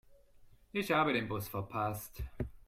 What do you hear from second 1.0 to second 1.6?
den Bus